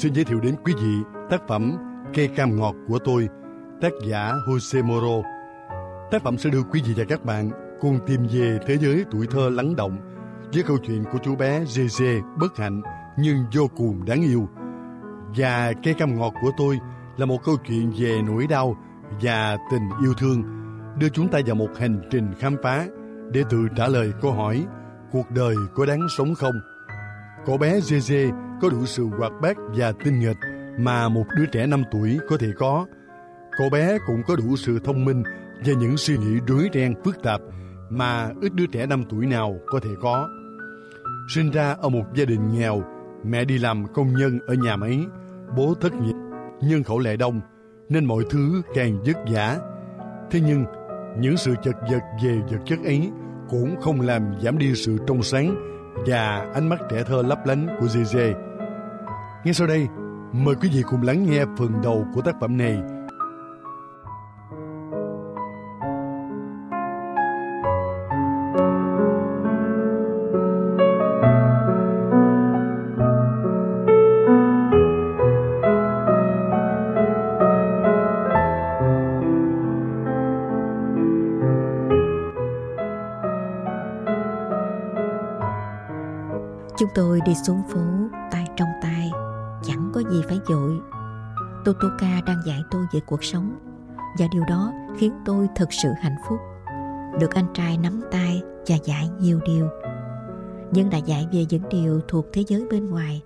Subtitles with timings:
[0.00, 0.96] xin giới thiệu đến quý vị
[1.30, 1.76] tác phẩm
[2.14, 3.28] Cây cam ngọt của tôi,
[3.80, 5.28] tác giả Jose Moro.
[6.10, 9.26] Tác phẩm sẽ đưa quý vị và các bạn cùng tìm về thế giới tuổi
[9.30, 9.98] thơ lắng động
[10.54, 12.82] với câu chuyện của chú bé JJ bất hạnh
[13.18, 14.48] nhưng vô cùng đáng yêu.
[15.36, 16.78] Và Cây cam ngọt của tôi
[17.16, 18.76] là một câu chuyện về nỗi đau
[19.22, 20.42] và tình yêu thương
[20.98, 22.86] đưa chúng ta vào một hành trình khám phá
[23.32, 24.66] để tự trả lời câu hỏi
[25.12, 26.54] cuộc đời có đáng sống không?
[27.46, 28.30] Cậu bé Gege
[28.60, 30.36] có đủ sự hoạt bát và tinh nghịch
[30.78, 32.86] mà một đứa trẻ 5 tuổi có thể có.
[33.58, 35.22] Cậu bé cũng có đủ sự thông minh
[35.66, 37.40] và những suy nghĩ rối ren phức tạp
[37.90, 40.28] mà ít đứa trẻ 5 tuổi nào có thể có.
[41.34, 42.82] Sinh ra ở một gia đình nghèo,
[43.24, 45.00] mẹ đi làm công nhân ở nhà máy,
[45.56, 46.14] bố thất nghiệp,
[46.62, 47.40] nhân khẩu lại đông,
[47.88, 49.58] nên mọi thứ càng vất vả.
[50.30, 50.64] Thế nhưng,
[51.18, 53.10] những sự chật vật về vật chất ấy
[53.48, 55.70] cũng không làm giảm đi sự trong sáng
[56.06, 58.34] và ánh mắt trẻ thơ lấp lánh của Zizé.
[59.44, 59.88] Ngay sau đây,
[60.32, 62.82] mời quý vị cùng lắng nghe phần đầu của tác phẩm này
[87.20, 87.80] tôi đi xuống phố,
[88.30, 89.10] tay trong tay,
[89.62, 90.80] Chẳng có gì phải dội.
[91.64, 93.54] Totoka đang dạy tôi về cuộc sống,
[94.18, 96.38] Và điều đó khiến tôi thật sự hạnh phúc.
[97.20, 99.68] Được anh trai nắm tay và dạy nhiều điều.
[100.72, 103.22] Nhưng đã dạy về những điều thuộc thế giới bên ngoài.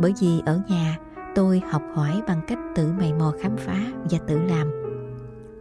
[0.00, 0.98] Bởi vì ở nhà,
[1.34, 3.78] tôi học hỏi bằng cách tự mày mò khám phá
[4.10, 4.70] và tự làm.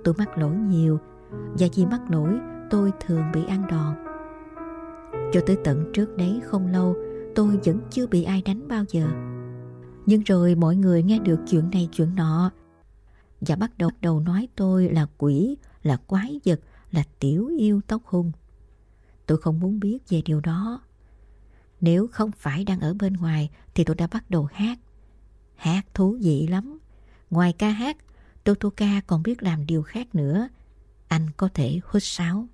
[0.04, 1.00] Tôi mắc lỗi nhiều,
[1.60, 3.96] Và vì mắc lỗi, tôi thường bị ăn đòn.
[5.32, 6.96] Cho tới tận trước đấy không lâu
[7.36, 9.08] Tôi vẫn chưa bị ai đánh bao giờ.
[10.06, 12.52] Nhưng rồi mọi người nghe được chuyện này chuyện nọ
[13.42, 16.60] Và bắt đầu đầu nói tôi là quỷ Là quái vật
[16.92, 18.32] Là tiểu yêu tóc hung.
[19.26, 20.82] Tôi không muốn biết về điều đó.
[21.82, 24.80] Nếu không phải đang ở bên ngoài Thì tôi đã bắt đầu hát.
[25.56, 26.80] Hát thú vị lắm.
[27.30, 27.98] Ngoài ca hát
[28.44, 30.48] Totoka còn biết làm điều khác nữa.
[31.08, 32.48] Anh có thể hút sáo.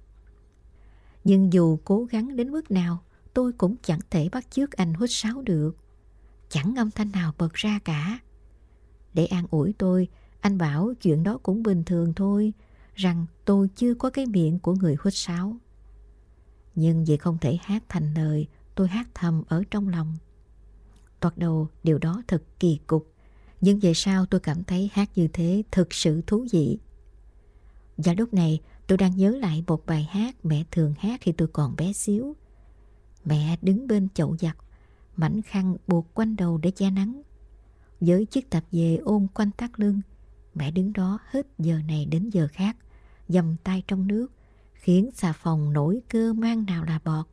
[1.23, 3.03] Nhưng dù cố gắng đến mức nào,
[3.33, 5.71] tôi cũng chẳng thể bắt chước anh hút sáo được.
[6.49, 8.19] Chẳng âm thanh nào bật ra cả.
[9.13, 10.07] Để an ủi tôi,
[10.41, 12.53] anh bảo chuyện đó cũng bình thường thôi,
[12.95, 15.55] rằng tôi chưa có cái miệng của người hút sáo.
[16.75, 20.15] Nhưng vì không thể hát thành lời, tôi hát thầm ở trong lòng.
[21.19, 23.13] Toạt đầu điều đó thật kỳ cục,
[23.61, 26.77] nhưng về sau tôi cảm thấy hát như thế thực sự thú vị.
[27.97, 28.59] Và lúc này
[28.91, 32.35] Tôi đang nhớ lại một bài hát mẹ thường hát khi tôi còn bé xíu.
[33.25, 34.57] Mẹ đứng bên chậu giặt,
[35.15, 37.21] mảnh khăn buộc quanh đầu để che nắng.
[37.99, 40.01] Với chiếc tạp dề ôm quanh tắt lưng,
[40.53, 42.77] mẹ đứng đó hết giờ này đến giờ khác,
[43.27, 44.27] dầm tay trong nước,
[44.73, 47.25] khiến xà phòng nổi cơ mang nào là bọt.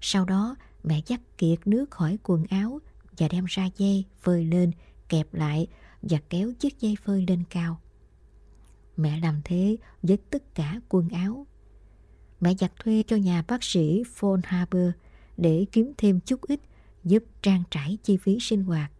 [0.00, 2.80] Sau đó, mẹ dắt kiệt nước khỏi quần áo
[3.18, 4.72] và đem ra dây phơi lên,
[5.08, 5.66] kẹp lại
[6.02, 7.80] và kéo chiếc dây phơi lên cao.
[8.96, 11.46] Mẹ làm thế với tất cả quần áo.
[12.40, 14.90] Mẹ giặt thuê cho nhà bác sĩ Von Haber
[15.38, 16.60] để kiếm thêm chút ít
[17.04, 18.92] giúp trang trải chi phí sinh hoạt.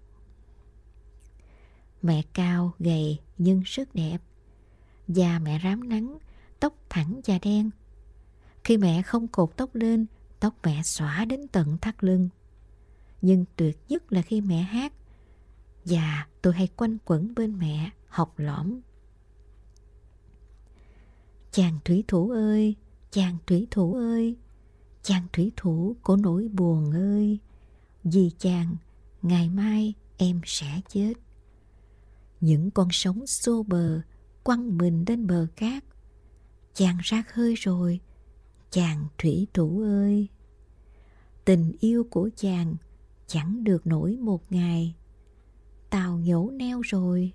[2.02, 4.18] Mẹ cao, gầy nhưng rất đẹp.
[5.08, 6.18] Da mẹ rám nắng,
[6.60, 7.70] tóc thẳng và đen.
[8.64, 10.06] Khi mẹ không cột tóc lên,
[10.40, 12.28] tóc mẹ xõa đến tận thắt lưng.
[13.22, 14.92] Nhưng tuyệt nhất là khi mẹ hát.
[15.84, 18.80] Và tôi hay quanh quẩn bên mẹ, học lõm
[21.52, 22.74] Chàng thủy thủ ơi,
[23.10, 24.36] chàng thủy thủ ơi,
[25.08, 27.38] chàng thủy thủ của nỗi buồn ơi,
[28.04, 28.76] vì chàng,
[29.22, 31.12] ngày mai em sẽ chết.
[32.40, 34.00] Những con sóng xô bờ
[34.42, 35.84] quăng mình lên bờ cát.
[36.74, 38.00] Chàng ra khơi rồi,
[38.70, 40.28] chàng thủy thủ ơi.
[41.44, 42.76] Tình yêu của chàng
[43.26, 44.94] chẳng được nổi một ngày.
[45.90, 47.32] Tàu nhổ neo rồi,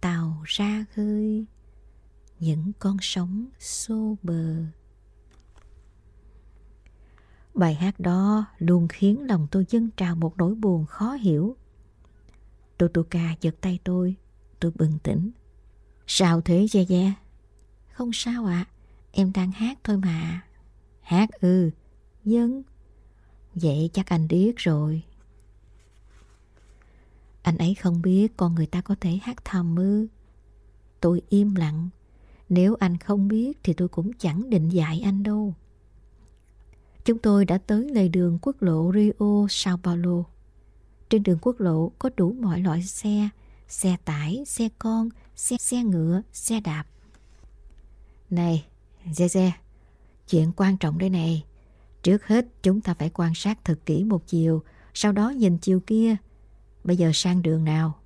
[0.00, 1.46] tàu ra khơi
[2.40, 4.56] những con sóng xô bờ.
[7.54, 11.56] Bài hát đó luôn khiến lòng tôi dâng trào một nỗi buồn khó hiểu.
[12.78, 14.14] Totoka giật tay tôi,
[14.60, 15.30] tôi bừng tỉnh.
[16.06, 17.12] Sao thế Gia Gia?
[17.92, 18.70] Không sao ạ, à,
[19.12, 20.40] em đang hát thôi mà.
[21.00, 21.70] Hát ư,
[22.24, 22.62] dân.
[23.54, 25.02] Vậy chắc anh biết rồi.
[27.42, 30.06] Anh ấy không biết con người ta có thể hát thầm ư.
[31.00, 31.88] Tôi im lặng
[32.50, 35.54] nếu anh không biết thì tôi cũng chẳng định dạy anh đâu.
[37.04, 40.24] Chúng tôi đã tới lề đường quốc lộ Rio Sao Paulo.
[41.10, 43.28] Trên đường quốc lộ có đủ mọi loại xe,
[43.68, 46.84] xe tải, xe con, xe, xe ngựa, xe đạp.
[48.30, 48.64] Này,
[49.12, 49.52] Dê Dê,
[50.28, 51.44] chuyện quan trọng đây này.
[52.02, 54.62] Trước hết chúng ta phải quan sát thật kỹ một chiều,
[54.94, 56.16] sau đó nhìn chiều kia.
[56.84, 57.98] Bây giờ sang đường nào?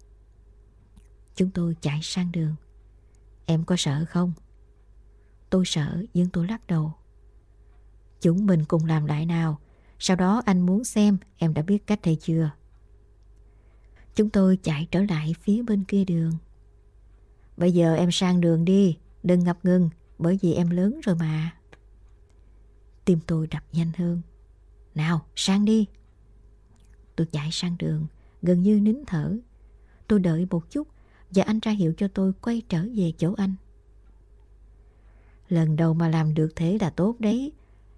[1.37, 2.55] Chúng tôi chạy sang đường.
[3.47, 4.33] Em có sợ không?
[5.51, 6.93] Tôi sợ nhưng tôi lắc đầu.
[8.25, 9.59] Chúng mình cùng làm lại nào.
[9.99, 12.51] Sau đó anh muốn xem em đã biết cách hay chưa.
[14.15, 16.33] Chúng tôi chạy trở lại phía bên kia đường.
[17.57, 21.57] Bây giờ em sang đường đi, đừng ngập ngừng, bởi vì em lớn rồi mà.
[23.05, 24.21] Tim tôi đập nhanh hơn.
[24.95, 25.87] Nào, sang đi.
[27.17, 28.07] Tôi chạy sang đường,
[28.43, 29.37] gần như nín thở.
[30.09, 30.89] Tôi đợi một chút
[31.31, 33.55] và anh ra hiệu cho tôi quay trở về chỗ anh.
[35.49, 37.53] Lần đầu mà làm được thế là tốt đấy.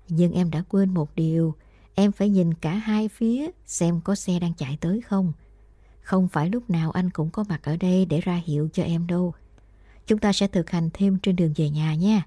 [0.08, 1.54] Nhưng em đã quên một điều.
[1.94, 5.32] Em phải nhìn cả hai phía xem có xe đang chạy tới không.
[6.02, 9.06] Không phải lúc nào anh cũng có mặt ở đây để ra hiệu cho em
[9.06, 9.34] đâu.
[10.06, 12.26] Chúng ta sẽ thực hành thêm trên đường về nhà nha.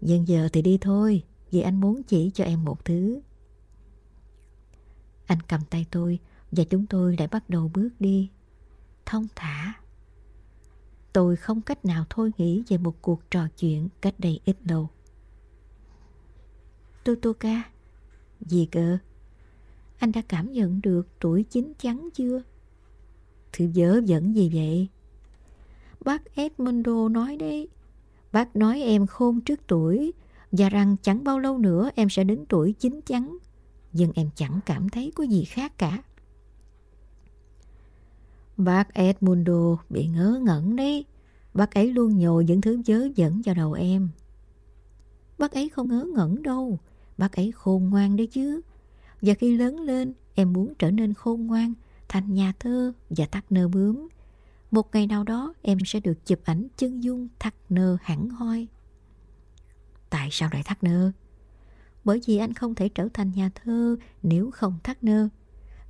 [0.00, 3.20] Nhưng giờ thì đi thôi, vì anh muốn chỉ cho em một thứ.
[5.26, 6.18] Anh cầm tay tôi
[6.52, 8.30] và chúng tôi lại bắt đầu bước đi.
[9.06, 9.72] Thông thả.
[11.12, 14.88] Tôi không cách nào thôi nghĩ về một cuộc trò chuyện cách đây ít lâu.
[17.06, 17.62] Totoka,
[18.40, 18.98] gì cơ?
[19.98, 22.42] Anh đã cảm nhận được tuổi chín chắn chưa?
[23.52, 24.88] Thứ dớ dẫn gì vậy?
[26.00, 27.68] Bác Edmundo nói đấy.
[28.32, 30.12] Bác nói em khôn trước tuổi
[30.52, 33.38] và rằng chẳng bao lâu nữa em sẽ đến tuổi chín chắn.
[33.92, 36.02] Nhưng em chẳng cảm thấy có gì khác cả.
[38.56, 41.04] Bác Edmundo bị ngớ ngẩn đấy.
[41.54, 44.08] Bác ấy luôn nhồi những thứ dớ dẫn vào đầu em.
[45.38, 46.78] Bác ấy không ngớ ngẩn đâu.
[47.18, 48.60] Bác ấy khôn ngoan đấy chứ.
[49.22, 51.74] Và khi lớn lên, em muốn trở nên khôn ngoan,
[52.08, 54.08] thành nhà thơ và thắt nơ bướm.
[54.70, 58.66] Một ngày nào đó em sẽ được chụp ảnh chân dung thắt nơ hẳn hoi.
[60.10, 61.12] Tại sao lại thắt nơ?
[62.04, 65.28] Bởi vì anh không thể trở thành nhà thơ nếu không thắt nơ.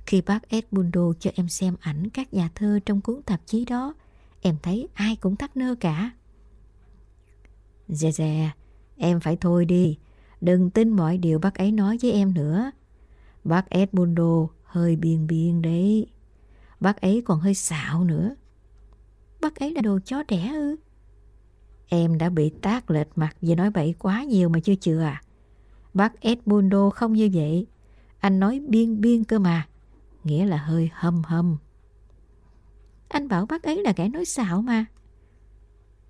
[0.05, 3.93] Khi bác Edmundo cho em xem ảnh các nhà thơ trong cuốn tạp chí đó,
[4.41, 6.11] em thấy ai cũng thắt nơ cả.
[7.87, 8.51] Dè dè,
[8.97, 9.97] em phải thôi đi.
[10.41, 12.71] Đừng tin mọi điều bác ấy nói với em nữa.
[13.43, 16.07] Bác Edmundo hơi biên biên đấy.
[16.79, 18.35] Bác ấy còn hơi xạo nữa.
[19.41, 20.75] Bác ấy là đồ chó đẻ ư?
[21.87, 25.21] Em đã bị tác lệch mặt vì nói bậy quá nhiều mà chưa chừa à?
[25.93, 27.67] Bác Edmundo không như vậy.
[28.19, 29.67] Anh nói biên biên cơ mà.
[30.23, 31.57] Nghĩa là hơi hâm hâm.
[33.07, 34.85] Anh bảo bác ấy là kẻ nói xạo mà.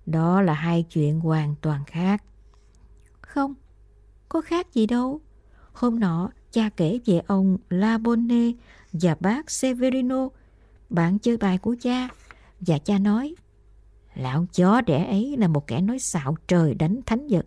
[0.06, 2.24] Đó là hai chuyện hoàn toàn khác.
[3.20, 3.54] Không,
[4.28, 5.20] có khác gì đâu.
[5.72, 8.52] Hôm nọ, cha kể về ông La Bonne
[8.92, 10.28] và bác Severino,
[10.90, 12.08] bạn chơi bài của cha.
[12.60, 13.34] Và cha nói,
[14.14, 17.46] lão chó đẻ ấy là một kẻ nói xạo trời đánh thánh vật.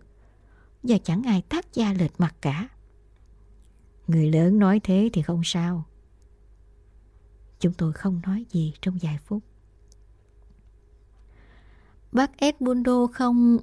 [0.82, 2.68] Và chẳng ai thắt cha lệch mặt cả.
[4.06, 5.84] Người lớn nói thế thì không sao.
[7.60, 9.42] Chúng tôi không nói gì trong vài phút.
[12.12, 13.58] Bác Edmundo không...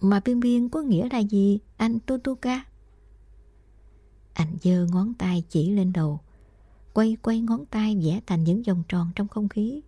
[0.00, 2.64] Mà biên biên có nghĩa là gì, anh Tutuka?
[4.32, 6.20] Anh giơ ngón tay chỉ lên đầu,
[6.92, 9.82] quay quay ngón tay vẽ thành những vòng tròn trong không khí.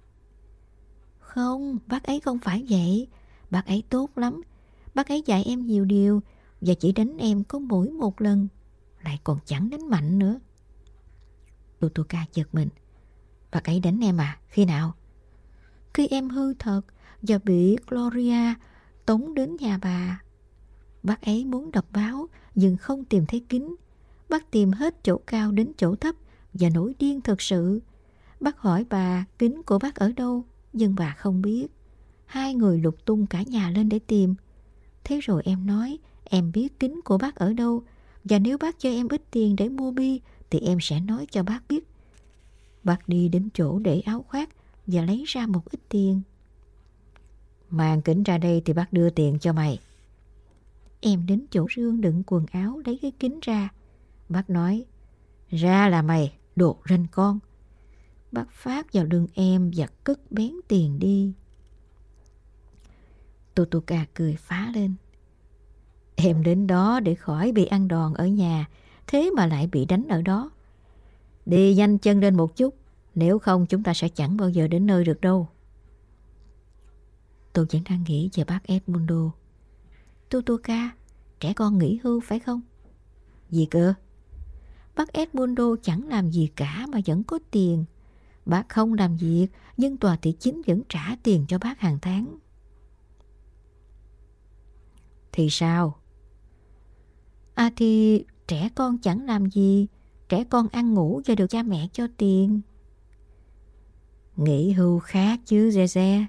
[1.19, 3.09] Không, bác ấy không phải vậy.
[3.51, 4.43] Bác ấy tốt lắm.
[4.95, 6.23] Bác ấy dạy em nhiều điều
[6.61, 8.49] và chỉ đánh em có mỗi một lần.
[9.05, 10.41] Lại còn chẳng đánh mạnh nữa.
[11.79, 12.69] Tutuka giật mình.
[13.51, 14.39] Bác ấy đánh em à?
[14.49, 14.95] Khi nào?
[15.95, 16.83] Khi em hư thật
[17.23, 18.55] và bị Gloria
[19.07, 20.23] tống đến nhà bà.
[21.03, 23.75] Bác ấy muốn đọc báo, nhưng không tìm thấy kính.
[24.29, 26.15] Bác tìm hết chỗ cao đến chỗ thấp
[26.55, 27.81] và nổi điên thật sự.
[28.41, 31.67] Bác hỏi bà, kính của bác ở đâu nhưng bà không biết.
[32.27, 34.35] Hai người lục tung cả nhà lên để tìm.
[35.05, 37.83] Thế rồi em nói, em biết kính của bác ở đâu
[38.25, 41.43] và nếu bác cho em ít tiền để mua bi, thì em sẽ nói cho
[41.43, 41.89] bác biết.
[42.85, 44.49] Bác đi đến chỗ để áo khoác
[44.87, 46.21] và lấy ra một ít tiền.
[47.73, 49.79] Mang kính ra đây thì bác đưa tiền cho mày.
[51.01, 53.69] Em đến chỗ rương đựng quần áo lấy cái kính ra.
[54.29, 54.85] Bác nói,
[55.51, 57.39] ra là mày, đồ ranh con.
[58.33, 61.33] Bác phát vào lưng em và cất bén tiền đi.
[63.55, 64.95] Totoka cười phá lên.
[66.17, 68.69] Em đến đó để khỏi bị ăn đòn ở nhà,
[69.07, 70.51] thế mà lại bị đánh ở đó.
[71.47, 72.75] Đi nhanh chân lên một chút,
[73.15, 75.49] nếu không chúng ta sẽ chẳng bao giờ đến nơi được đâu.
[77.53, 79.31] Tôi vẫn đang nghĩ về bác Edmundo.
[80.31, 80.91] Tutuka,
[81.41, 82.61] trẻ con nghỉ hưu phải không?
[83.51, 83.95] Gì cơ?
[84.97, 87.85] Bác Edmundo chẳng làm gì cả mà vẫn có tiền.
[88.47, 92.39] Bác không làm việc, nhưng tòa thị chính vẫn trả tiền cho bác hàng tháng.
[95.33, 95.99] Thì sao?
[97.55, 99.87] À thì trẻ con chẳng làm gì,
[100.29, 102.61] trẻ con ăn ngủ và được cha mẹ cho tiền.
[104.37, 106.25] Nghỉ hưu khác chứ Ze Ze.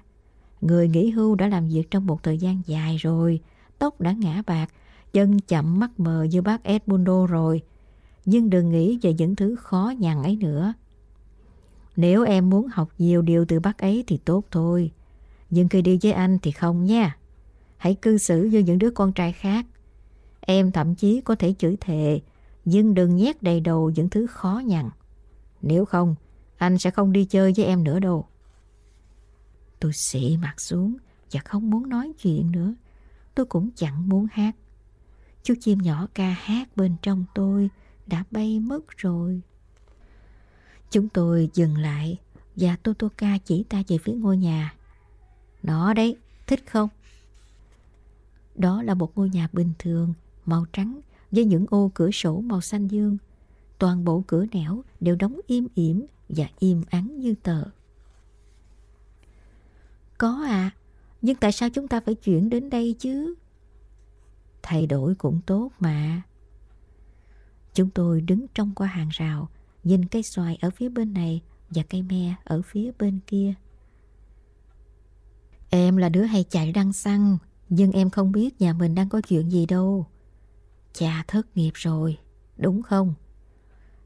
[0.64, 3.40] Người nghỉ hưu đã làm việc trong một thời gian dài rồi,
[3.78, 4.66] tóc đã ngã bạc,
[5.12, 7.62] chân chậm mắt mờ như bác Edmundo rồi.
[8.24, 10.74] Nhưng đừng nghĩ về những thứ khó nhằn ấy nữa.
[11.96, 14.90] Nếu em muốn học nhiều điều từ bác ấy thì tốt thôi.
[15.50, 17.16] Nhưng khi đi với anh thì không nha.
[17.76, 19.66] Hãy cư xử như những đứa con trai khác.
[20.40, 22.20] Em thậm chí có thể chửi thề,
[22.64, 24.90] nhưng đừng nhét đầy đầu những thứ khó nhằn.
[25.62, 26.14] Nếu không,
[26.56, 28.26] anh sẽ không đi chơi với em nữa đâu.
[29.80, 30.96] Tôi xị mặt xuống
[31.32, 32.74] và không muốn nói chuyện nữa.
[33.34, 34.56] Tôi cũng chẳng muốn hát.
[35.42, 37.70] Chú chim nhỏ ca hát bên trong tôi
[38.06, 39.40] đã bay mất rồi.
[40.90, 42.18] Chúng tôi dừng lại
[42.56, 44.74] và Totoka chỉ ta về phía ngôi nhà.
[45.62, 46.16] Nó đấy,
[46.46, 46.88] thích không?
[48.54, 50.14] Đó là một ngôi nhà bình thường,
[50.46, 51.00] màu trắng
[51.30, 53.16] với những ô cửa sổ màu xanh dương.
[53.78, 57.64] Toàn bộ cửa nẻo đều đóng im ỉm và im ắng như tờ.
[60.18, 60.70] Có à,
[61.22, 63.34] nhưng tại sao chúng ta phải chuyển đến đây chứ?
[64.62, 66.22] Thay đổi cũng tốt mà.
[67.74, 69.48] Chúng tôi đứng trong qua hàng rào,
[69.84, 73.54] nhìn cây xoài ở phía bên này và cây me ở phía bên kia.
[75.70, 79.20] Em là đứa hay chạy đăng xăng, nhưng em không biết nhà mình đang có
[79.20, 80.06] chuyện gì đâu.
[80.92, 82.18] Cha thất nghiệp rồi,
[82.56, 83.14] đúng không?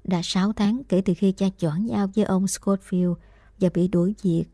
[0.05, 3.15] Đã 6 tháng kể từ khi cha chọn nhau với ông Scottfield
[3.61, 4.45] và bị đuổi việc.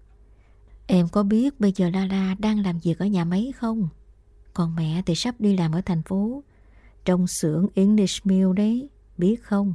[0.86, 3.88] Em có biết bây giờ Lara đang làm việc ở nhà máy không?
[4.54, 6.42] Còn mẹ thì sắp đi làm ở thành phố,
[7.04, 8.88] trong xưởng English Mill đấy,
[9.18, 9.74] biết không?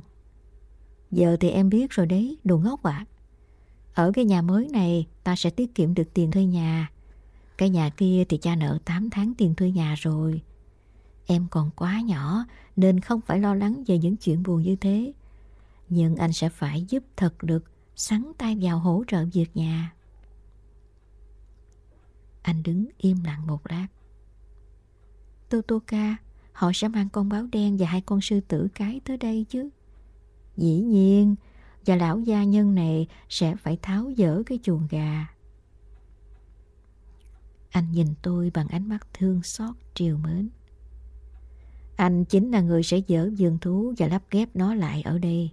[1.11, 3.05] Giờ thì em biết rồi đấy, đồ ngốc ạ.
[3.07, 3.09] À.
[3.93, 6.91] Ở cái nhà mới này ta sẽ tiết kiệm được tiền thuê nhà.
[7.57, 10.41] Cái nhà kia thì cha nợ 8 tháng tiền thuê nhà rồi.
[11.25, 15.13] Em còn quá nhỏ nên không phải lo lắng về những chuyện buồn như thế.
[15.89, 17.63] Nhưng anh sẽ phải giúp thật lực
[17.95, 19.93] sắn tay vào hỗ trợ việc nhà.
[22.49, 23.87] Anh đứng im lặng một lát.
[25.49, 26.15] Totoka,
[26.51, 29.69] họ sẽ mang con báo đen và hai con sư tử cái tới đây chứ.
[30.57, 31.35] Dĩ nhiên,
[31.85, 35.27] và lão gia nhân này sẽ phải tháo dỡ cái chuồng gà.
[37.69, 40.49] Anh nhìn tôi bằng ánh mắt thương xót triều mến.
[41.95, 45.49] Anh chính là người sẽ dỡ giường thú và lắp ghép nó lại ở đây.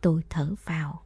[0.00, 1.02] Tôi thở vào,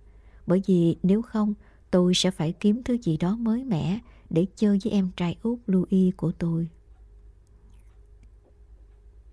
[0.47, 1.55] bởi vì nếu không
[1.91, 3.99] tôi sẽ phải kiếm thứ gì đó mới mẻ
[4.31, 6.69] để chơi với em trai út Louis của tôi.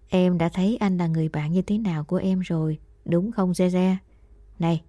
[0.10, 3.52] Em đã thấy anh là người bạn như thế nào của em rồi, đúng không
[3.52, 3.96] Zeze?
[4.60, 4.84] Này,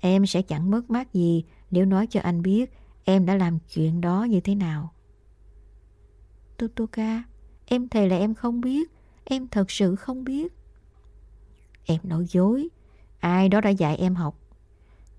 [0.00, 2.72] em sẽ chẳng mất mát gì nếu nói cho anh biết
[3.04, 4.92] em đã làm chuyện đó như thế nào.
[6.58, 7.22] tutuka
[7.66, 8.90] em thề là em không biết,
[9.24, 10.52] em thật sự không biết.
[11.84, 12.68] Em nói dối,
[13.18, 14.38] ai đó đã dạy em học.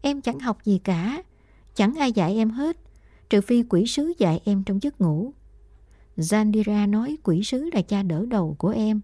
[0.01, 1.21] Em chẳng học gì cả,
[1.75, 2.77] chẳng ai dạy em hết,
[3.29, 5.33] trừ phi quỷ sứ dạy em trong giấc ngủ.
[6.17, 9.01] Zandira nói quỷ sứ là cha đỡ đầu của em.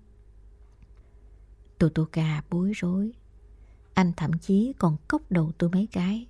[1.78, 3.12] Totoka bối rối.
[3.94, 6.28] Anh thậm chí còn cốc đầu tôi mấy cái.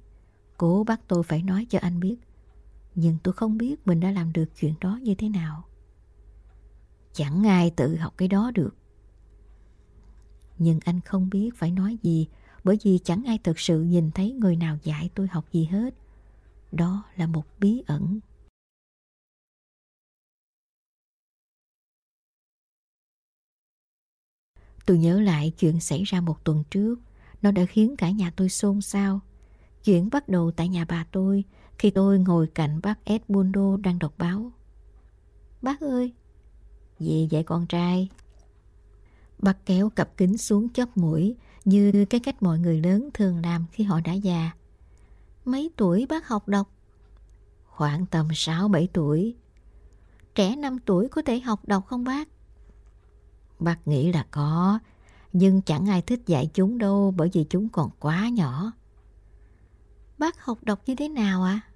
[0.58, 2.16] Cố bắt tôi phải nói cho anh biết.
[2.96, 5.64] Nhưng tôi không biết mình đã làm được chuyện đó như thế nào.
[7.14, 8.76] Chẳng ai tự học cái đó được.
[10.58, 12.28] Nhưng anh không biết phải nói gì
[12.64, 15.94] bởi vì chẳng ai thực sự nhìn thấy người nào dạy tôi học gì hết.
[16.78, 18.20] Đó là một bí ẩn.
[24.86, 26.96] Tôi nhớ lại chuyện xảy ra một tuần trước.
[27.42, 29.20] Nó đã khiến cả nhà tôi xôn xao.
[29.84, 31.44] Chuyện bắt đầu tại nhà bà tôi
[31.80, 34.52] khi tôi ngồi cạnh bác Edmundo đang đọc báo.
[35.62, 36.14] Bác ơi!
[37.00, 38.10] Gì vậy con trai?
[39.40, 43.66] Bác kéo cặp kính xuống chóp mũi như cái cách mọi người lớn thường làm
[43.72, 44.52] khi họ đã già.
[45.48, 46.70] Mấy tuổi bác học đọc?
[47.66, 49.36] Khoảng tầm 6-7 tuổi.
[50.36, 52.28] Trẻ 5 tuổi có thể học đọc không bác?
[53.60, 54.80] Bác nghĩ là có,
[55.34, 58.72] nhưng chẳng ai thích dạy chúng đâu bởi vì chúng còn quá nhỏ.
[60.18, 61.62] Bác học đọc như thế nào ạ?
[61.64, 61.68] À?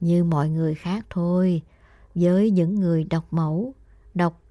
[0.00, 1.62] Như mọi người khác thôi,
[2.14, 3.74] với những người đọc mẫu,
[4.14, 4.42] đọc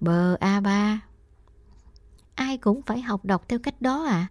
[0.00, 0.98] bờ A3.
[2.34, 4.28] Ai cũng phải học đọc theo cách đó à?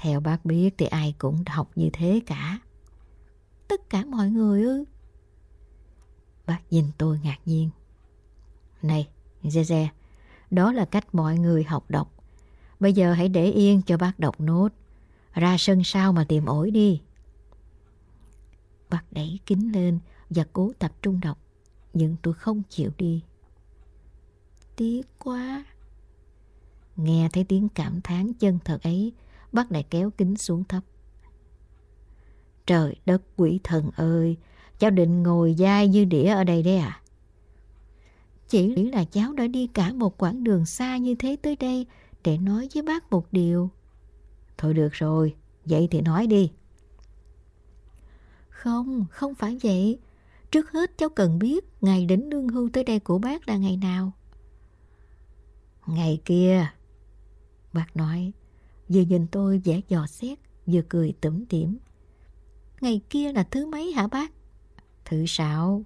[0.00, 2.58] Theo bác biết thì ai cũng học như thế cả.
[3.68, 4.84] Tất cả mọi người ư?
[6.46, 7.70] Bác nhìn tôi ngạc nhiên.
[8.82, 9.08] Này,
[9.42, 9.88] Zeze,
[10.50, 12.12] đó là cách mọi người học đọc.
[12.80, 14.68] Bây giờ hãy để yên cho bác đọc nốt.
[15.34, 17.00] Ra sân sau mà tìm ổi đi.
[18.90, 19.98] Bác đẩy kính lên
[20.30, 21.38] và cố tập trung đọc.
[21.94, 23.22] Nhưng tôi không chịu đi.
[24.76, 25.64] Tiếc quá.
[26.96, 29.12] Nghe thấy tiếng cảm thán chân thật ấy,
[29.52, 30.82] bác lại kéo kính xuống thấp.
[32.66, 34.36] Trời đất quỷ thần ơi,
[34.78, 37.02] cháu định ngồi dai như đĩa ở đây đấy à?
[38.48, 41.86] Chỉ là cháu đã đi cả một quãng đường xa như thế tới đây
[42.24, 43.70] để nói với bác một điều.
[44.58, 46.52] Thôi được rồi, vậy thì nói đi.
[48.48, 49.98] Không, không phải vậy.
[50.50, 53.76] Trước hết cháu cần biết ngày đến lương hưu tới đây của bác là ngày
[53.76, 54.12] nào.
[55.86, 56.66] Ngày kia,
[57.72, 58.32] bác nói,
[58.88, 61.78] vừa nhìn tôi vẻ dò xét, vừa cười tủm tỉm.
[62.80, 64.32] Ngày kia là thứ mấy hả bác?
[65.04, 65.84] Thứ sáu.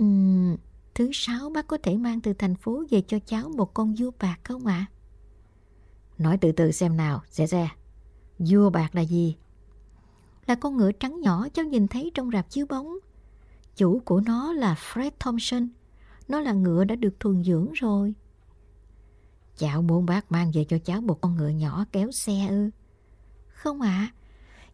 [0.00, 0.56] Uhm,
[0.94, 4.10] thứ sáu bác có thể mang từ thành phố về cho cháu một con vua
[4.20, 4.86] bạc không ạ?
[4.88, 4.92] À?
[6.18, 7.68] Nói từ từ xem nào, xe xe.
[8.38, 9.36] Vua bạc là gì?
[10.46, 12.98] Là con ngựa trắng nhỏ cháu nhìn thấy trong rạp chiếu bóng.
[13.76, 15.68] Chủ của nó là Fred Thompson.
[16.28, 18.14] Nó là ngựa đã được thuần dưỡng rồi.
[19.58, 22.70] Cháu muốn bác mang về cho cháu một con ngựa nhỏ kéo xe ư?
[23.48, 24.12] Không ạ.
[24.12, 24.14] À,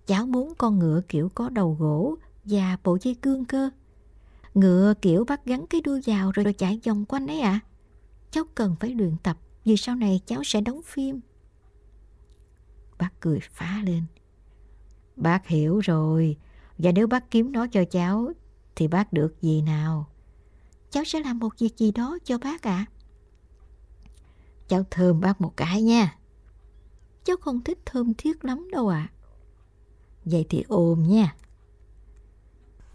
[0.07, 3.71] cháu muốn con ngựa kiểu có đầu gỗ và bộ dây cương cơ.
[4.55, 7.51] Ngựa kiểu bắt gắn cái đuôi vào rồi chạy vòng quanh ấy ạ.
[7.51, 7.67] À?
[8.31, 11.21] Cháu cần phải luyện tập vì sau này cháu sẽ đóng phim.
[12.99, 14.03] Bác cười phá lên.
[15.17, 16.37] Bác hiểu rồi.
[16.79, 18.33] Và nếu bác kiếm nó cho cháu
[18.77, 20.09] thì bác được gì nào?
[20.91, 22.87] Cháu sẽ làm một việc gì đó cho bác ạ.
[22.89, 22.94] À?
[24.69, 26.19] Cháu thơm bác một cái nha.
[27.25, 29.11] Cháu không thích thơm thiết lắm đâu ạ.
[29.11, 29.13] À.
[30.25, 31.35] Vậy thì ôm nha.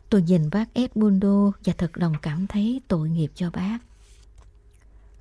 [0.09, 3.79] Tôi nhìn bác Edmundo và thật lòng cảm thấy tội nghiệp cho bác.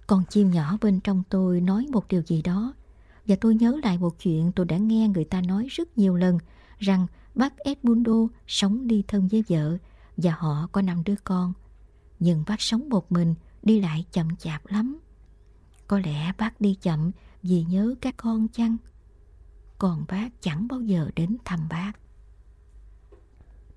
[0.06, 2.74] Con chim nhỏ bên trong tôi nói một điều gì đó
[3.26, 6.38] và tôi nhớ lại một chuyện tôi đã nghe người ta nói rất nhiều lần
[6.78, 8.12] rằng bác Edmundo
[8.46, 9.76] sống đi thân với vợ
[10.16, 11.52] và họ có năm đứa con.
[12.20, 14.98] Nhưng bác sống một mình, đi lại chậm chạp lắm.
[15.88, 17.10] Có lẽ bác đi chậm
[17.42, 18.76] vì nhớ các con chăng?
[19.78, 21.92] Còn bác chẳng bao giờ đến thăm bác.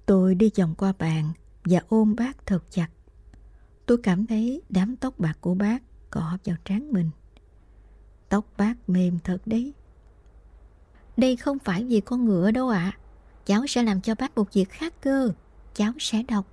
[0.05, 1.31] Tôi đi vòng qua bàn
[1.65, 2.87] và ôm bác thật chặt.
[3.85, 7.09] Tôi cảm thấy đám tóc bạc của bác cọ vào trán mình.
[8.29, 9.73] Tóc bác mềm thật đấy.
[11.17, 12.91] Đây không phải vì con ngựa đâu ạ.
[12.95, 12.97] À.
[13.45, 15.33] Cháu sẽ làm cho bác một việc khác cơ.
[15.73, 16.45] Cháu sẽ đọc.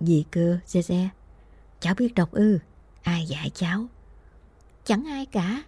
[0.00, 1.08] Gì cơ, Zeze?
[1.80, 2.58] Cháu biết đọc ư?
[3.02, 3.86] Ai dạy cháu?
[4.84, 5.62] Chẳng ai cả.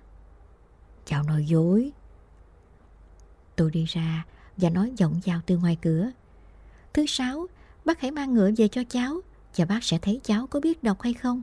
[1.07, 1.93] Cháu nói dối.
[3.57, 4.25] Tôi đi ra
[4.57, 6.11] và nói giọng vào từ ngoài cửa.
[6.93, 7.47] Thứ sáu,
[7.85, 9.21] bác hãy mang ngựa về cho cháu
[9.57, 11.43] và bác sẽ thấy cháu có biết đọc hay không.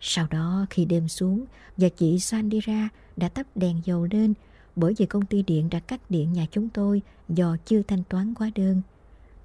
[0.00, 1.44] Sau đó khi đêm xuống
[1.76, 4.34] và chị soan đi ra đã tắt đèn dầu lên
[4.76, 8.34] bởi vì công ty điện đã cắt điện nhà chúng tôi do chưa thanh toán
[8.38, 8.82] hóa đơn.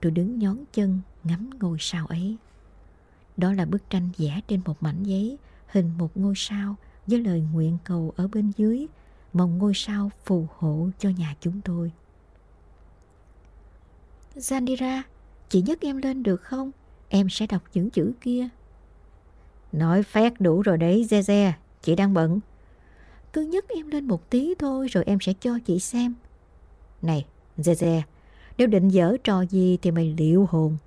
[0.01, 2.35] Tôi đứng nhón chân ngắm ngôi sao ấy.
[3.37, 5.37] Đó là bức tranh vẽ trên một mảnh giấy
[5.71, 6.75] hình một ngôi sao
[7.07, 8.87] với lời nguyện cầu ở bên dưới
[9.33, 11.91] mong ngôi sao phù hộ cho nhà chúng tôi.
[14.35, 15.01] Zandira,
[15.49, 16.71] chị nhấc em lên được không?
[17.09, 18.47] Em sẽ đọc những chữ kia.
[19.71, 21.51] Nói phét đủ rồi đấy, Ze
[21.81, 22.39] Chị đang bận.
[23.33, 26.15] Cứ nhấc em lên một tí thôi rồi em sẽ cho chị xem.
[27.01, 27.25] Này,
[27.57, 28.01] Ze
[28.57, 30.77] nếu định dở trò gì thì mày liệu hồn.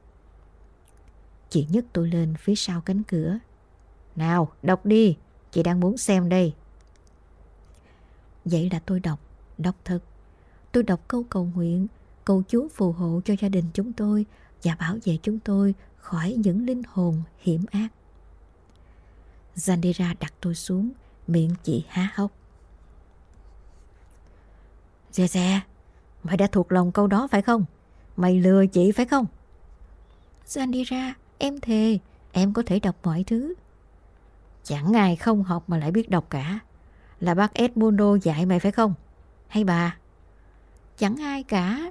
[1.51, 3.39] Chị nhấc tôi lên phía sau cánh cửa.
[4.17, 5.17] Nào, đọc đi,
[5.51, 6.55] chị đang muốn xem đây.
[8.45, 9.21] Vậy là tôi đọc,
[9.59, 9.99] đọc thật.
[10.73, 11.87] Tôi đọc câu cầu nguyện,
[12.25, 14.27] cầu Chúa phù hộ cho gia đình chúng tôi
[14.63, 17.89] và bảo vệ chúng tôi khỏi những linh hồn hiểm ác.
[19.57, 20.91] Zandira đặt tôi xuống,
[21.27, 22.33] miệng chị há hốc.
[25.11, 25.61] Dè dè,
[26.23, 27.65] mày đã thuộc lòng câu đó phải không?
[28.17, 29.27] Mày lừa chị phải không?
[30.47, 31.99] Zandira, em thề,
[32.33, 33.55] em có thể đọc mọi thứ.
[34.65, 36.59] Chẳng ai không học mà lại biết đọc cả.
[37.21, 38.95] Là bác Edmundo dạy mày phải không?
[39.49, 39.97] Hay bà?
[40.99, 41.91] Chẳng ai cả.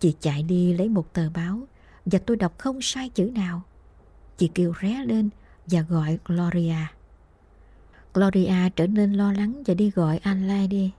[0.00, 1.60] Chị chạy đi lấy một tờ báo
[2.06, 3.62] và tôi đọc không sai chữ nào.
[4.36, 5.28] Chị kêu ré lên
[5.66, 6.76] và gọi Gloria.
[8.14, 10.92] Gloria trở nên lo lắng và đi gọi Anlai đi.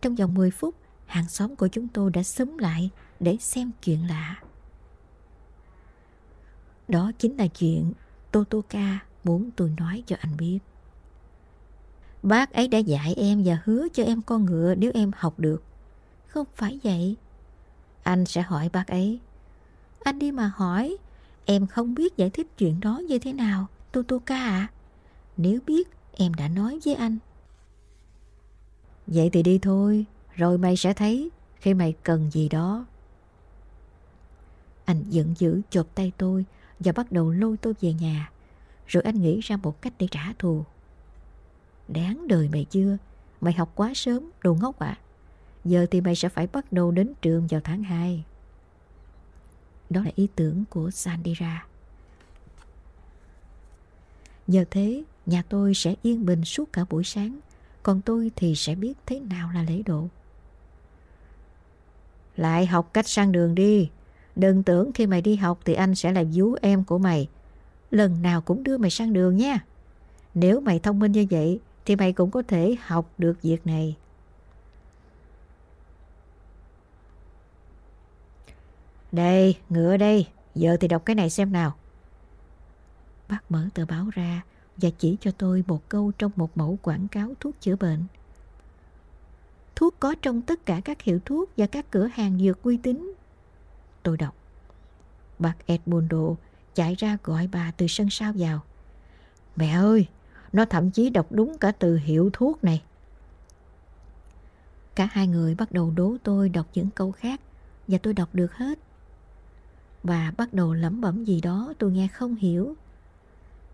[0.00, 0.74] Trong vòng 10 phút,
[1.06, 4.42] hàng xóm của chúng tôi đã xúm lại để xem chuyện lạ.
[6.88, 7.92] Đó chính là chuyện
[8.32, 10.58] Totoka muốn tôi nói cho anh biết.
[12.22, 15.62] Bác ấy đã dạy em và hứa cho em con ngựa nếu em học được.
[16.26, 17.16] Không phải vậy.
[18.02, 19.20] Anh sẽ hỏi bác ấy.
[20.00, 20.96] Anh đi mà hỏi,
[21.44, 24.68] em không biết giải thích chuyện đó như thế nào, Totoka ạ.
[24.70, 24.70] À?
[25.36, 27.18] Nếu biết, em đã nói với anh.
[29.06, 32.84] Vậy thì đi thôi, rồi mày sẽ thấy khi mày cần gì đó.
[34.84, 36.44] Anh giận dữ chộp tay tôi
[36.84, 38.30] và bắt đầu lôi tôi về nhà.
[38.86, 40.64] Rồi anh nghĩ ra một cách để trả thù.
[41.88, 42.96] Đáng đời mày chưa?
[43.40, 44.86] Mày học quá sớm, đồ ngốc ạ.
[44.86, 45.00] À?
[45.64, 48.24] Giờ thì mày sẽ phải bắt đầu đến trường vào tháng 2.
[49.90, 51.66] Đó là ý tưởng của Sandira.
[54.46, 57.40] Nhờ thế, nhà tôi sẽ yên bình suốt cả buổi sáng,
[57.82, 60.08] còn tôi thì sẽ biết thế nào là lễ độ.
[62.36, 63.90] Lại học cách sang đường đi.
[64.36, 67.28] Đừng tưởng khi mày đi học thì anh sẽ là vú em của mày.
[67.90, 69.64] Lần nào cũng đưa mày sang đường nha.
[70.34, 73.96] Nếu mày thông minh như vậy thì mày cũng có thể học được việc này.
[79.12, 81.74] Đây, ngựa đây, giờ thì đọc cái này xem nào.
[83.28, 84.42] Bác mở tờ báo ra
[84.76, 88.04] và chỉ cho tôi một câu trong một mẫu quảng cáo thuốc chữa bệnh.
[89.76, 93.12] Thuốc có trong tất cả các hiệu thuốc và các cửa hàng dược uy tín.
[94.02, 94.34] Tôi đọc.
[95.38, 96.34] Bác Edmundo
[96.74, 98.60] chạy ra gọi bà từ sân sau vào.
[99.56, 100.06] Mẹ ơi,
[100.52, 102.82] nó thậm chí đọc đúng cả từ hiệu thuốc này.
[104.94, 107.40] Cả hai người bắt đầu đố tôi đọc những câu khác
[107.88, 108.78] và tôi đọc được hết.
[110.02, 112.74] Bà bắt đầu lẩm bẩm gì đó tôi nghe không hiểu.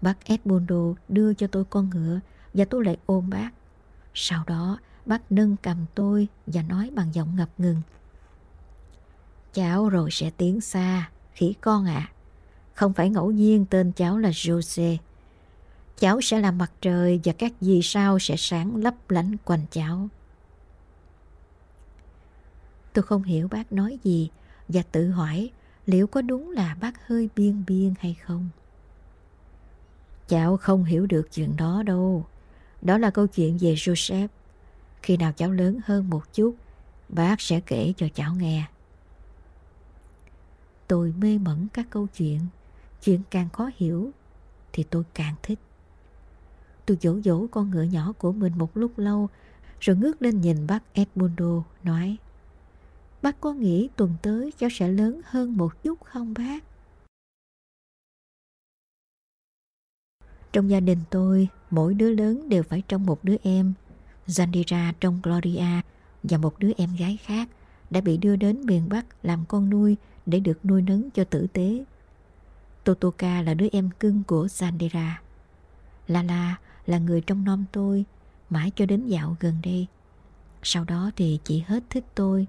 [0.01, 2.21] Bác Edmundo đưa cho tôi con ngựa
[2.55, 3.51] và tôi lại ôm bác.
[4.15, 7.83] Sau đó bác nâng cầm tôi và nói bằng giọng ngập ngừng.
[9.59, 12.11] Cháu rồi sẽ tiến xa, khỉ con ạ.
[12.11, 12.13] À.
[12.75, 14.97] Không phải ngẫu nhiên tên cháu là Jose.
[15.99, 20.09] Cháu sẽ là mặt trời và các vì sao sẽ sáng lấp lánh quanh cháu.
[22.93, 24.31] Tôi không hiểu bác nói gì
[24.69, 25.51] và tự hỏi
[25.87, 28.49] liệu có đúng là bác hơi biên biên hay không.
[30.29, 32.27] Cháu không hiểu được chuyện đó đâu.
[32.83, 34.29] Đó là câu chuyện về Joseph.
[35.03, 36.55] Khi nào cháu lớn hơn một chút,
[37.09, 38.67] bác sẽ kể cho cháu nghe.
[40.89, 42.41] Tôi mê mẩn các câu chuyện.
[43.03, 44.11] Chuyện càng khó hiểu
[44.73, 45.59] thì tôi càng thích.
[46.87, 49.29] Tôi dỗ dỗ con ngựa nhỏ của mình một lúc lâu
[49.81, 52.17] rồi ngước lên nhìn bác Edmundo nói
[53.23, 56.65] Bác có nghĩ tuần tới cháu sẽ lớn hơn một chút không bác?
[60.53, 63.73] Trong gia đình tôi, mỗi đứa lớn đều phải trông một đứa em.
[64.27, 65.83] Zandira trong Gloria
[66.23, 67.49] và một đứa em gái khác
[67.91, 69.97] đã bị đưa đến miền Bắc làm con nuôi
[70.29, 71.85] để được nuôi nấng cho tử tế.
[72.85, 75.23] Totoka là đứa em cưng của Sandera.
[76.07, 78.05] Lala là người trong nom tôi
[78.51, 79.87] mãi cho đến dạo gần đây.
[80.63, 82.47] Sau đó thì chị hết thích tôi.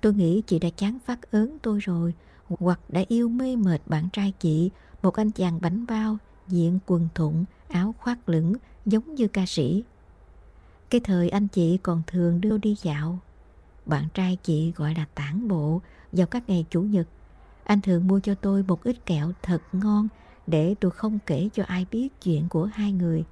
[0.00, 2.14] Tôi nghĩ chị đã chán phát ớn tôi rồi
[2.48, 4.70] hoặc đã yêu mê mệt bạn trai chị,
[5.02, 8.54] một anh chàng bánh bao diện quần thụng, áo khoác lửng
[8.86, 9.84] giống như ca sĩ.
[10.90, 13.18] Cái thời anh chị còn thường đưa đi dạo.
[13.86, 15.80] Bạn trai chị gọi là tản bộ
[16.12, 17.08] vào các ngày Chủ nhật.
[17.64, 20.08] Anh thường mua cho tôi một ít kẹo thật ngon
[20.46, 23.24] để tôi không kể cho ai biết chuyện của hai người.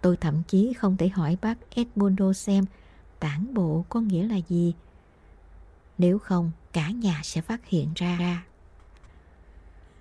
[0.00, 2.64] Tôi thậm chí không thể hỏi bác Edmundo xem
[3.20, 4.74] tản bộ có nghĩa là gì.
[5.98, 8.44] Nếu không, cả nhà sẽ phát hiện ra.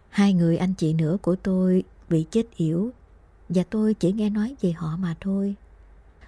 [0.10, 2.90] Hai người anh chị nữa của tôi bị chết yểu
[3.50, 5.56] và tôi chỉ nghe nói về họ mà thôi.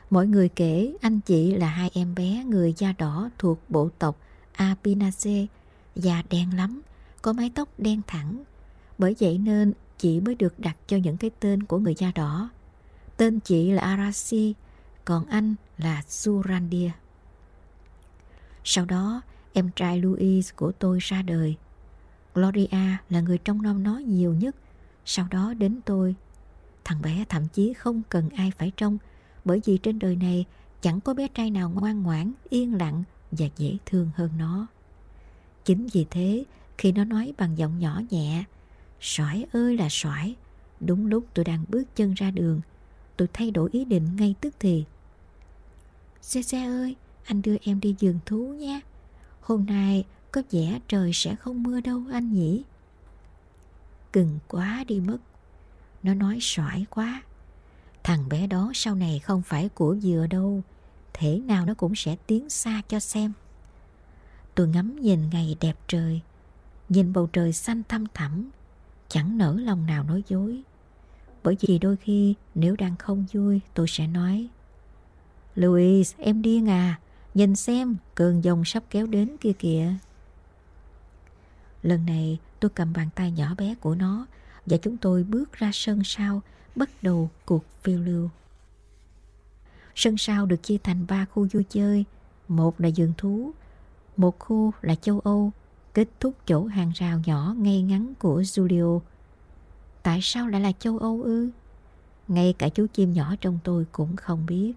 [0.09, 4.17] Mọi người kể anh chị là hai em bé người da đỏ thuộc bộ tộc
[4.53, 5.45] Apinaceae
[5.95, 6.81] da đen lắm,
[7.21, 8.43] có mái tóc đen thẳng.
[8.97, 12.49] Bởi vậy nên chị mới được đặt cho những cái tên của người da đỏ.
[13.17, 14.53] Tên chị là arasi
[15.05, 16.91] còn anh là Surandia.
[18.63, 19.21] Sau đó,
[19.53, 21.55] em trai Louis của tôi ra đời.
[22.33, 24.55] Gloria là người trong nom nó nhiều nhất
[25.11, 26.15] sau đó đến tôi
[26.83, 28.97] Thằng bé thậm chí không cần ai phải trông
[29.45, 30.45] bởi vì trên đời này
[30.81, 34.67] Chẳng có bé trai nào ngoan ngoãn, Yên lặng và dễ thương hơn nó
[35.65, 36.43] Chính vì thế,
[36.77, 38.43] Khi nó nói bằng giọng nhỏ nhẹ
[38.99, 40.35] Sỏi ơi là sỏi
[40.79, 42.61] Đúng lúc tôi đang bước chân ra đường,
[43.17, 44.85] Tôi thay đổi ý định ngay tức thì
[46.21, 48.79] Xe xe ơi, Anh đưa em đi giường thú nhé.
[49.41, 52.63] Hôm nay có vẻ trời sẽ không mưa đâu anh nhỉ
[54.13, 55.17] Cừng quá đi mất.
[56.03, 57.23] Nó nói sỏi quá.
[58.03, 60.61] Thằng bé đó sau này không phải của dừa đâu.
[61.13, 63.33] Thế nào nó cũng sẽ tiến xa cho xem.
[64.55, 66.21] Tôi ngắm nhìn ngày đẹp trời.
[66.89, 68.49] Nhìn bầu trời xanh thăm thẳm.
[69.07, 70.63] Chẳng nở lòng nào nói dối.
[71.43, 74.49] Bởi vì đôi khi nếu đang không vui tôi sẽ nói
[75.55, 76.99] Louise, em điên à,
[77.33, 79.93] nhìn xem cơn dòng sắp kéo đến kia kìa.
[81.83, 84.25] Lần này tôi cầm bàn tay nhỏ bé của nó
[84.65, 86.41] và chúng tôi bước ra sân sau
[86.79, 88.29] bắt đầu cuộc phiêu lưu.
[89.95, 92.05] Sân sau được chia thành ba khu vui chơi.
[92.47, 93.51] Một là vườn thú,
[94.17, 95.51] một khu là châu Âu,
[95.93, 98.99] kết thúc chỗ hàng rào nhỏ ngay ngắn của Julio.
[100.03, 101.49] Tại sao lại là châu Âu ư?
[102.27, 104.73] Ngay cả chú chim nhỏ trong tôi cũng không biết.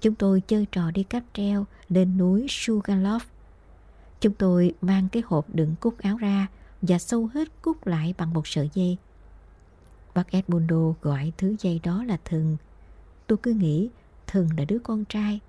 [0.00, 3.20] Chúng tôi chơi trò đi cáp treo lên núi Sugarloaf.
[4.20, 6.46] Chúng tôi mang cái hộp đựng cúc áo ra
[6.82, 8.96] và sâu hết cúc lại bằng một sợi dây.
[10.14, 12.56] Bác Edmundo gọi thứ dây đó là thừng.
[13.26, 13.88] Tôi cứ nghĩ
[14.26, 15.40] thừng là đứa con trai,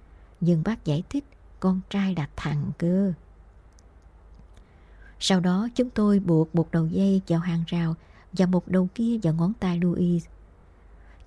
[0.41, 1.23] nhưng bác giải thích
[1.59, 3.13] con trai là thằng cơ.
[5.19, 7.95] Sau đó chúng tôi buộc một đầu dây vào hàng rào
[8.33, 10.25] và một đầu kia vào ngón tay Louis.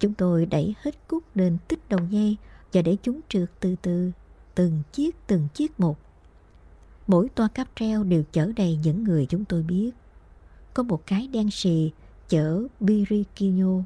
[0.00, 2.36] Chúng tôi đẩy hết cúc lên tích đầu dây
[2.72, 4.10] và để chúng trượt từ từ,
[4.54, 5.98] từng chiếc từng chiếc một.
[7.06, 9.90] Mỗi toa cáp treo đều chở đầy những người chúng tôi biết.
[10.74, 11.90] Có một cái đen xì
[12.28, 13.82] chở birikino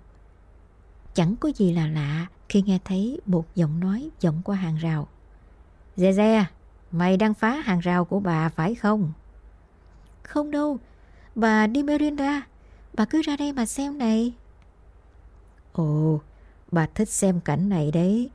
[1.15, 5.09] Chẳng có gì là lạ khi nghe thấy một giọng nói vọng qua hàng rào.
[5.97, 6.47] Dè dè,
[6.91, 9.13] mày đang phá hàng rào của bà phải không?
[10.23, 10.79] Không đâu,
[11.35, 12.47] bà đi Merinda,
[12.95, 14.33] bà cứ ra đây mà xem này.
[15.73, 16.21] Ồ,
[16.73, 18.31] bà thích xem cảnh này đấy.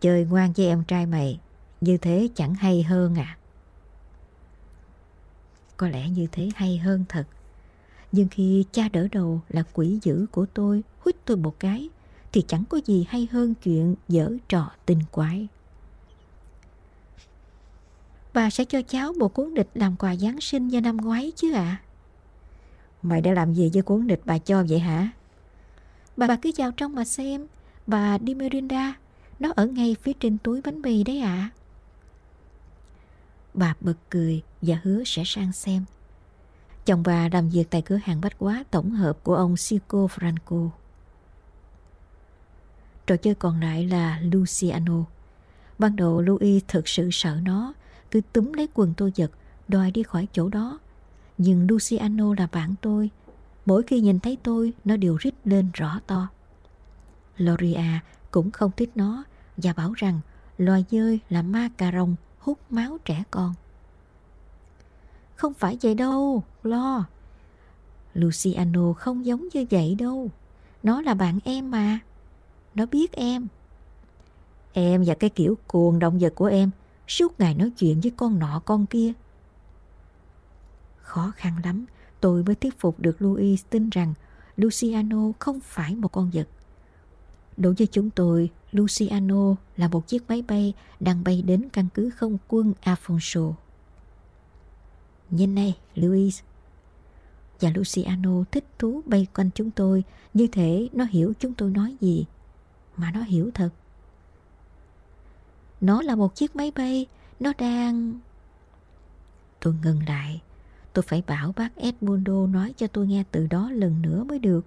[0.00, 1.40] Chơi ngoan với em trai mày,
[1.80, 3.36] như thế chẳng hay hơn à?
[5.76, 7.24] Có lẽ như thế hay hơn thật.
[8.12, 11.88] Nhưng khi cha đỡ đầu là quỷ dữ của tôi hút tôi một cái
[12.32, 15.48] thì chẳng có gì hay hơn chuyện dở trò tinh quái.
[18.34, 21.52] Bà sẽ cho cháu một cuốn địch làm quà Giáng sinh như năm ngoái chứ
[21.52, 21.60] ạ?
[21.60, 21.82] À?
[23.02, 25.08] Mày đã làm gì với cuốn địch bà cho vậy hả?
[26.16, 27.46] Bà, bà cứ vào trong mà xem.
[27.86, 28.94] Bà đi Mirinda.
[29.38, 31.28] Nó ở ngay phía trên túi bánh mì đấy ạ.
[31.28, 31.50] À.
[33.54, 35.84] Bà bật cười và hứa sẽ sang xem.
[36.90, 40.68] Chồng bà làm việc tại cửa hàng bách quá tổng hợp của ông Sico Franco.
[43.06, 45.04] Trò chơi còn lại là Luciano.
[45.78, 47.74] Ban đầu Louis thực sự sợ nó,
[48.10, 49.30] cứ túm lấy quần tôi giật,
[49.68, 50.78] đòi đi khỏi chỗ đó.
[51.38, 53.10] Nhưng Luciano là bạn tôi.
[53.66, 56.28] Mỗi khi nhìn thấy tôi, nó đều rít lên rõ to.
[57.36, 58.00] Loria
[58.30, 59.24] cũng không thích nó
[59.56, 60.20] và bảo rằng
[60.58, 63.54] loài dơi là ma cà rồng hút máu trẻ con.
[65.40, 67.04] Không phải vậy đâu, lo.
[68.14, 70.30] Luciano không giống như vậy đâu.
[70.82, 71.98] Nó là bạn em mà.
[72.74, 73.46] Nó biết em.
[74.72, 76.70] Em và cái kiểu cuồng động vật của em
[77.08, 79.12] suốt ngày nói chuyện với con nọ con kia.
[81.02, 81.84] Khó khăn lắm,
[82.20, 84.14] tôi mới thuyết phục được Louis tin rằng
[84.56, 86.48] Luciano không phải một con vật.
[87.56, 92.10] Đối với chúng tôi, Luciano là một chiếc máy bay đang bay đến căn cứ
[92.10, 93.52] không quân Afonso.
[95.30, 96.40] Nhìn này, Louis.
[97.60, 101.96] Và Luciano thích thú bay quanh chúng tôi như thể nó hiểu chúng tôi nói
[102.00, 102.24] gì.
[102.96, 103.70] Mà nó hiểu thật.
[105.80, 107.06] Nó là một chiếc máy bay,
[107.40, 108.18] nó đang...
[109.60, 110.40] Tôi ngừng lại.
[110.92, 114.66] Tôi phải bảo bác Edmundo nói cho tôi nghe từ đó lần nữa mới được.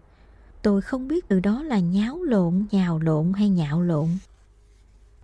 [0.62, 4.10] Tôi không biết từ đó là nháo lộn, nhào lộn hay nhạo lộn.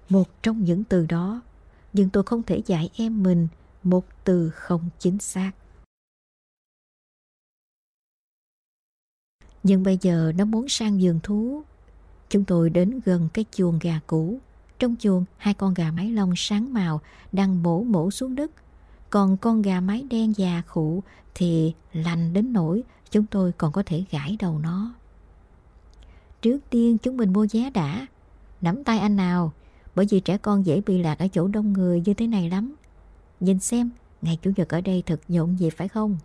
[0.10, 1.42] Một trong những từ đó,
[1.94, 3.48] nhưng tôi không thể dạy em mình
[3.84, 5.52] một từ không chính xác.
[9.64, 11.64] Nhưng bây giờ nó muốn sang vườn thú.
[12.30, 14.40] Chúng tôi đến gần cái chuồng gà cũ.
[14.80, 18.52] Trong chuồng, hai con gà mái lông sáng màu đang mổ mổ xuống đất.
[19.10, 21.04] Còn con gà mái đen già khụ
[21.36, 24.94] thì lành đến nỗi chúng tôi còn có thể gãi đầu nó.
[26.42, 28.08] Trước tiên chúng mình mua vé đã.
[28.62, 29.54] Nắm tay anh nào,
[29.96, 32.76] bởi vì trẻ con dễ bị lạc ở chỗ đông người như thế này lắm.
[33.40, 33.90] Nhìn xem,
[34.22, 36.18] ngày Chủ nhật ở đây thật nhộn nhịp phải không?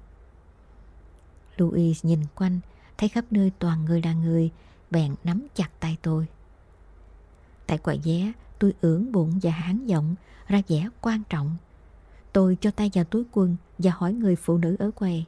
[1.57, 2.61] Louis nhìn quanh,
[2.99, 4.51] thấy khắp nơi toàn người là người,
[4.91, 6.27] bèn nắm chặt tay tôi.
[7.67, 10.15] Tại quầy vé, tôi ưỡn bụng và hán giọng,
[10.49, 11.57] ra vẻ quan trọng.
[12.33, 15.25] Tôi cho tay vào túi quần và hỏi người phụ nữ ở quầy.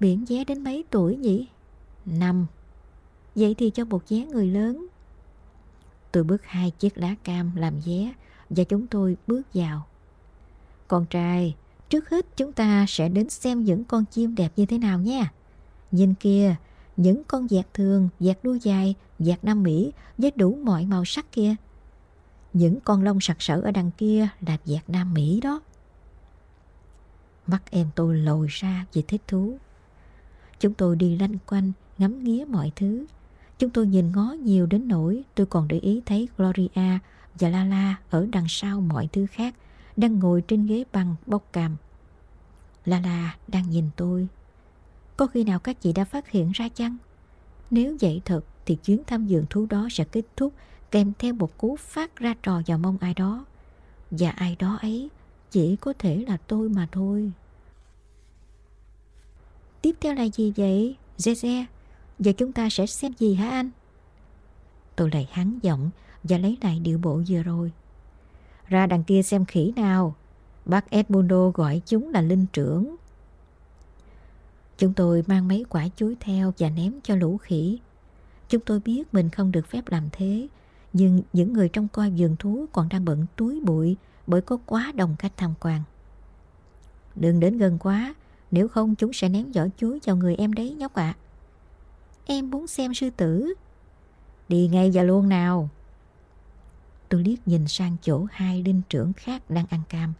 [0.00, 1.48] Biển vé đến mấy tuổi nhỉ?
[2.04, 2.46] Năm.
[3.34, 4.86] Vậy thì cho một vé người lớn.
[6.12, 8.12] Tôi bước hai chiếc lá cam làm vé
[8.50, 9.86] và chúng tôi bước vào.
[10.88, 11.54] Con trai,
[11.88, 15.32] trước hết chúng ta sẽ đến xem những con chim đẹp như thế nào nha.
[15.90, 16.54] Nhìn kia,
[16.96, 21.32] những con vẹt thường, vẹt đuôi dài, vẹt Nam Mỹ với đủ mọi màu sắc
[21.32, 21.54] kia.
[22.52, 25.60] Những con lông sặc sỡ ở đằng kia là vẹt Nam Mỹ đó.
[27.46, 29.56] Mắt em tôi lồi ra vì thích thú.
[30.60, 33.06] Chúng tôi đi lanh quanh, ngắm nghía mọi thứ.
[33.58, 36.98] Chúng tôi nhìn ngó nhiều đến nỗi tôi còn để ý thấy Gloria
[37.40, 39.54] và Lala ở đằng sau mọi thứ khác
[39.96, 41.76] đang ngồi trên ghế băng bốc cằm.
[42.84, 44.28] La đang nhìn tôi.
[45.16, 46.96] Có khi nào các chị đã phát hiện ra chăng?
[47.70, 50.54] Nếu vậy thật thì chuyến thăm vườn thú đó sẽ kết thúc
[50.90, 53.44] kèm theo một cú phát ra trò vào mông ai đó.
[54.10, 55.10] Và ai đó ấy
[55.50, 57.32] chỉ có thể là tôi mà thôi.
[59.82, 61.64] Tiếp theo là gì vậy, Zeze?
[62.18, 63.70] Giờ chúng ta sẽ xem gì hả anh?
[64.96, 65.90] Tôi lại hắn giọng
[66.22, 67.72] và lấy lại điệu bộ vừa rồi.
[68.68, 70.14] Ra đằng kia xem khỉ nào.
[70.64, 72.96] Bác Edmundo gọi chúng là linh trưởng.
[74.78, 77.78] Chúng tôi mang mấy quả chuối theo và ném cho lũ khỉ.
[78.48, 80.48] Chúng tôi biết mình không được phép làm thế,
[80.92, 84.92] nhưng những người trong coi vườn thú còn đang bận túi bụi bởi có quá
[84.94, 85.82] đông khách tham quan.
[87.14, 88.14] Đừng đến gần quá,
[88.50, 91.14] nếu không chúng sẽ ném vỏ chuối vào người em đấy nhóc ạ.
[91.16, 91.18] À.
[92.26, 93.54] Em muốn xem sư tử.
[94.48, 95.68] Đi ngay và luôn nào.
[97.08, 100.12] Tôi liếc nhìn sang chỗ hai linh trưởng khác đang ăn cam.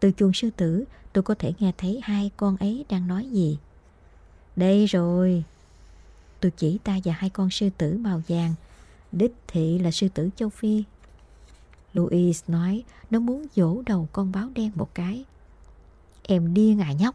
[0.00, 3.58] Từ chuồng sư tử, tôi có thể nghe thấy hai con ấy đang nói gì.
[4.56, 5.44] Đây rồi.
[6.40, 8.54] Tôi chỉ ta và hai con sư tử màu vàng.
[9.12, 10.84] Đích thị là sư tử châu Phi.
[11.94, 15.24] louis nói nó muốn dỗ đầu con báo đen một cái.
[16.22, 17.14] Em điên à nhóc.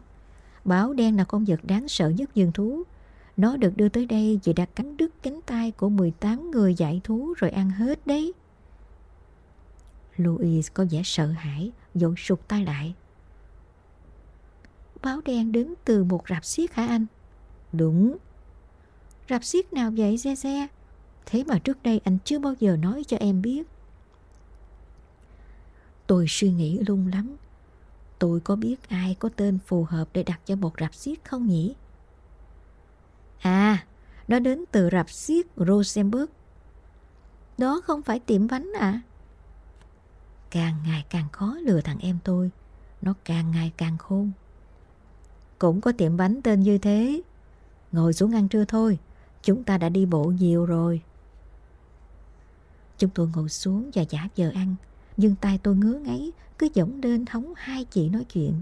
[0.64, 2.82] Báo đen là con vật đáng sợ nhất vườn thú.
[3.36, 7.00] Nó được đưa tới đây vì đã cắn đứt cánh tay của 18 người dạy
[7.04, 8.32] thú rồi ăn hết đấy.
[10.20, 12.94] Louise có vẻ sợ hãi, dội sụt tay lại.
[15.02, 17.06] Báo đen đến từ một rạp xiếc hả anh?
[17.72, 18.16] Đúng.
[19.28, 20.66] Rạp xiếc nào vậy Xe Xe?
[21.26, 23.66] Thế mà trước đây anh chưa bao giờ nói cho em biết.
[26.06, 27.36] Tôi suy nghĩ lung lắm.
[28.18, 31.46] Tôi có biết ai có tên phù hợp để đặt cho một rạp xiếc không
[31.46, 31.74] nhỉ?
[33.40, 33.86] À,
[34.28, 36.30] nó đến từ rạp xiếc Rosenberg.
[37.58, 39.00] Đó không phải tiệm bánh à?
[40.50, 42.50] Càng ngày càng khó lừa thằng em tôi.
[43.02, 44.30] Nó càng ngày càng khôn.
[45.58, 47.22] Cũng có tiệm bánh tên như thế.
[47.92, 48.98] Ngồi xuống ăn trưa thôi.
[49.42, 51.02] Chúng ta đã đi bộ nhiều rồi.
[52.98, 54.74] Chúng tôi ngồi xuống và giả vờ ăn.
[55.16, 58.54] Nhưng tay tôi ngứa ngáy cứ dõng lên hóng hai chị nói chuyện.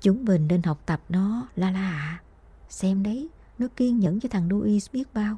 [0.00, 2.20] Chúng mình nên học tập nó, la la ạ.
[2.20, 2.22] À.
[2.68, 5.36] Xem đấy, nó kiên nhẫn cho thằng Louis biết bao.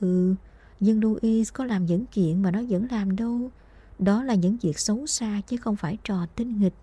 [0.00, 0.34] Ừ,
[0.82, 3.50] nhưng Louis có làm những chuyện mà nó vẫn làm đâu.
[3.98, 6.74] Đó là những việc xấu xa chứ không phải trò tinh nghịch.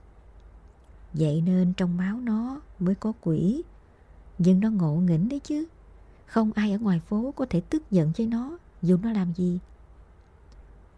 [1.14, 3.64] Vậy nên trong máu nó mới có quỷ.
[4.38, 5.66] Nhưng nó ngộ nghĩnh đấy chứ.
[6.26, 9.60] Không ai ở ngoài phố có thể tức giận với nó, dù nó làm gì.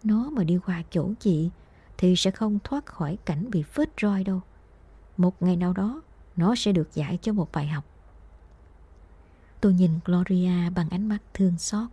[0.03, 1.49] Nó mà đi qua chỗ chị
[1.97, 4.41] thì sẽ không thoát khỏi cảnh bị phết roi đâu.
[5.17, 6.01] Một ngày nào đó,
[6.35, 7.85] nó sẽ được dạy cho một bài học.
[9.61, 11.87] Tôi nhìn Gloria bằng ánh mắt thương xót.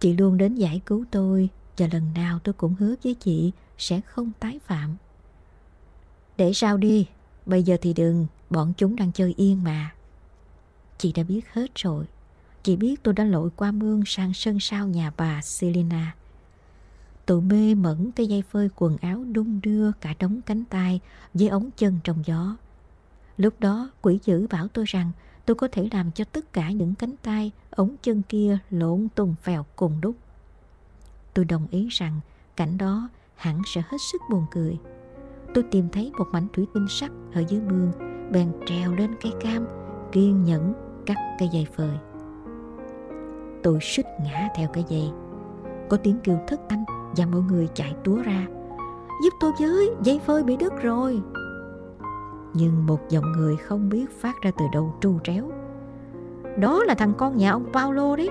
[0.00, 4.00] Chị luôn đến giải cứu tôi và lần nào tôi cũng hứa với chị sẽ
[4.00, 4.96] không tái phạm.
[6.36, 7.06] Để sao đi,
[7.46, 9.94] bây giờ thì đừng, bọn chúng đang chơi yên mà.
[10.98, 12.04] Chị đã biết hết rồi.
[12.62, 16.14] Chị biết tôi đã lội qua mương sang sân sau nhà bà Selena.
[17.26, 21.00] Tôi mê mẩn cái dây phơi quần áo đung đưa cả đống cánh tay
[21.34, 22.56] với ống chân trong gió.
[23.36, 25.12] Lúc đó quỷ dữ bảo tôi rằng
[25.46, 29.34] tôi có thể làm cho tất cả những cánh tay, ống chân kia lộn tung
[29.42, 30.16] phèo cùng đúc.
[31.34, 32.20] Tôi đồng ý rằng
[32.56, 34.78] cảnh đó hẳn sẽ hết sức buồn cười.
[35.54, 37.92] Tôi tìm thấy một mảnh thủy tinh sắt ở dưới mương,
[38.32, 39.66] bèn trèo lên cây cam,
[40.12, 40.72] kiên nhẫn
[41.06, 41.96] cắt cây dây phơi.
[43.62, 45.10] Tôi suýt ngã theo cái dây.
[45.88, 46.84] Có tiếng kêu thất thanh
[47.16, 48.46] và mọi người chạy túa ra.
[49.24, 51.22] Giúp tôi với, dây phơi bị đứt rồi.
[52.58, 55.50] Nhưng một dòng người không biết phát ra từ đâu tru tréo.
[56.58, 58.28] Đó là thằng con nhà ông Paulo đấy,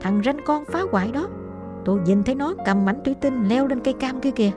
[0.00, 1.28] thằng ranh con phá hoại đó.
[1.84, 4.50] Tôi nhìn thấy nó cầm mảnh thủy tinh leo lên cây cam kia kìa.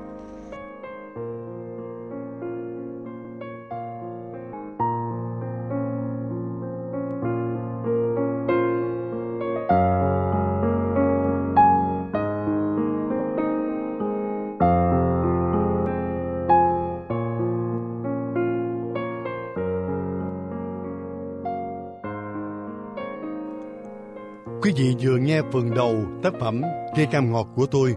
[24.77, 26.61] Vị vừa nghe phần đầu tác phẩm
[26.95, 27.95] Cây cam ngọt của tôi